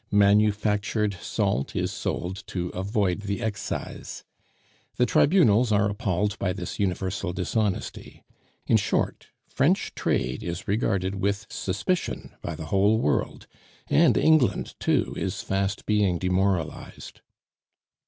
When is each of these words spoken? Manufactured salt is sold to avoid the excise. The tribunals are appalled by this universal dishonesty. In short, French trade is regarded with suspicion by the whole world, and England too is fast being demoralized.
Manufactured 0.09 1.13
salt 1.21 1.75
is 1.75 1.91
sold 1.91 2.41
to 2.47 2.69
avoid 2.69 3.21
the 3.21 3.39
excise. 3.39 4.23
The 4.95 5.05
tribunals 5.05 5.71
are 5.71 5.87
appalled 5.87 6.39
by 6.39 6.53
this 6.53 6.79
universal 6.79 7.33
dishonesty. 7.33 8.23
In 8.65 8.77
short, 8.77 9.27
French 9.47 9.93
trade 9.93 10.41
is 10.41 10.67
regarded 10.67 11.13
with 11.21 11.45
suspicion 11.51 12.33
by 12.41 12.55
the 12.55 12.65
whole 12.73 12.97
world, 12.99 13.45
and 13.91 14.17
England 14.17 14.73
too 14.79 15.13
is 15.19 15.41
fast 15.43 15.85
being 15.85 16.17
demoralized. 16.17 17.21